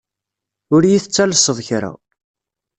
[0.75, 1.91] Ur yi-tettalseḍ kra.